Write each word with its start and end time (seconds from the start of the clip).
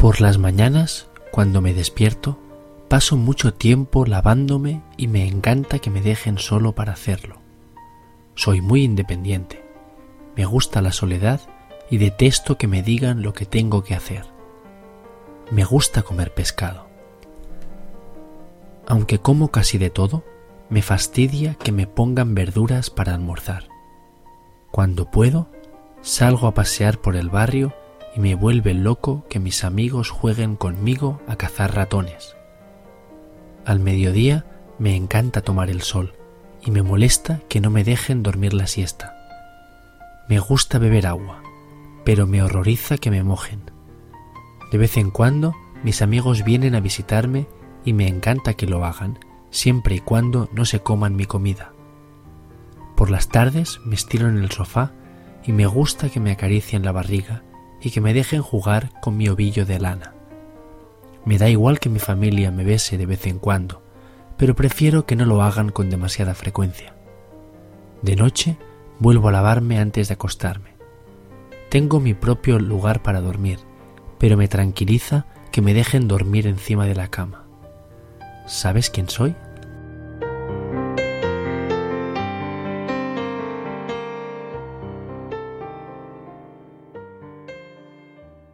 Por 0.00 0.22
las 0.22 0.38
mañanas, 0.38 1.10
cuando 1.30 1.60
me 1.60 1.74
despierto, 1.74 2.38
paso 2.88 3.18
mucho 3.18 3.52
tiempo 3.52 4.06
lavándome 4.06 4.80
y 4.96 5.08
me 5.08 5.28
encanta 5.28 5.78
que 5.78 5.90
me 5.90 6.00
dejen 6.00 6.38
solo 6.38 6.74
para 6.74 6.92
hacerlo. 6.94 7.42
Soy 8.34 8.62
muy 8.62 8.82
independiente. 8.82 9.62
Me 10.36 10.46
gusta 10.46 10.80
la 10.80 10.92
soledad 10.92 11.42
y 11.90 11.98
detesto 11.98 12.56
que 12.56 12.66
me 12.66 12.82
digan 12.82 13.22
lo 13.22 13.34
que 13.34 13.44
tengo 13.44 13.84
que 13.84 13.94
hacer. 13.94 14.24
Me 15.50 15.64
gusta 15.64 16.00
comer 16.00 16.32
pescado. 16.32 16.86
Aunque 18.86 19.18
como 19.18 19.48
casi 19.48 19.76
de 19.76 19.90
todo, 19.90 20.24
me 20.70 20.80
fastidia 20.80 21.56
que 21.56 21.72
me 21.72 21.86
pongan 21.86 22.34
verduras 22.34 22.88
para 22.88 23.12
almorzar. 23.12 23.68
Cuando 24.70 25.10
puedo, 25.10 25.50
salgo 26.00 26.46
a 26.46 26.54
pasear 26.54 27.02
por 27.02 27.16
el 27.16 27.28
barrio 27.28 27.74
y 28.14 28.20
me 28.20 28.34
vuelve 28.34 28.74
loco 28.74 29.24
que 29.28 29.38
mis 29.38 29.64
amigos 29.64 30.10
jueguen 30.10 30.56
conmigo 30.56 31.20
a 31.26 31.36
cazar 31.36 31.74
ratones. 31.74 32.36
Al 33.64 33.80
mediodía 33.80 34.46
me 34.78 34.96
encanta 34.96 35.42
tomar 35.42 35.70
el 35.70 35.82
sol 35.82 36.14
y 36.64 36.70
me 36.70 36.82
molesta 36.82 37.40
que 37.48 37.60
no 37.60 37.70
me 37.70 37.84
dejen 37.84 38.22
dormir 38.22 38.52
la 38.52 38.66
siesta. 38.66 39.16
Me 40.28 40.38
gusta 40.38 40.78
beber 40.78 41.06
agua, 41.06 41.42
pero 42.04 42.26
me 42.26 42.42
horroriza 42.42 42.98
que 42.98 43.10
me 43.10 43.22
mojen. 43.22 43.70
De 44.72 44.78
vez 44.78 44.96
en 44.96 45.10
cuando 45.10 45.54
mis 45.82 46.02
amigos 46.02 46.44
vienen 46.44 46.74
a 46.74 46.80
visitarme 46.80 47.46
y 47.84 47.92
me 47.92 48.08
encanta 48.08 48.54
que 48.54 48.66
lo 48.66 48.84
hagan, 48.84 49.18
siempre 49.50 49.96
y 49.96 50.00
cuando 50.00 50.48
no 50.52 50.64
se 50.64 50.80
coman 50.80 51.16
mi 51.16 51.26
comida. 51.26 51.72
Por 52.96 53.10
las 53.10 53.28
tardes 53.28 53.80
me 53.84 53.94
estiro 53.94 54.28
en 54.28 54.38
el 54.38 54.50
sofá 54.50 54.92
y 55.44 55.52
me 55.52 55.66
gusta 55.66 56.10
que 56.10 56.20
me 56.20 56.32
acaricien 56.32 56.84
la 56.84 56.92
barriga 56.92 57.42
y 57.80 57.90
que 57.90 58.00
me 58.00 58.14
dejen 58.14 58.42
jugar 58.42 58.90
con 59.00 59.16
mi 59.16 59.28
ovillo 59.28 59.64
de 59.64 59.78
lana. 59.78 60.14
Me 61.24 61.38
da 61.38 61.48
igual 61.48 61.80
que 61.80 61.88
mi 61.88 61.98
familia 61.98 62.50
me 62.50 62.64
bese 62.64 62.98
de 62.98 63.06
vez 63.06 63.26
en 63.26 63.38
cuando, 63.38 63.82
pero 64.36 64.54
prefiero 64.54 65.06
que 65.06 65.16
no 65.16 65.26
lo 65.26 65.42
hagan 65.42 65.70
con 65.70 65.90
demasiada 65.90 66.34
frecuencia. 66.34 66.94
De 68.02 68.16
noche 68.16 68.56
vuelvo 68.98 69.28
a 69.28 69.32
lavarme 69.32 69.78
antes 69.78 70.08
de 70.08 70.14
acostarme. 70.14 70.70
Tengo 71.68 72.00
mi 72.00 72.14
propio 72.14 72.58
lugar 72.58 73.02
para 73.02 73.20
dormir, 73.20 73.58
pero 74.18 74.36
me 74.36 74.48
tranquiliza 74.48 75.26
que 75.52 75.62
me 75.62 75.74
dejen 75.74 76.08
dormir 76.08 76.46
encima 76.46 76.86
de 76.86 76.94
la 76.94 77.08
cama. 77.08 77.44
¿Sabes 78.46 78.90
quién 78.90 79.08
soy? 79.08 79.34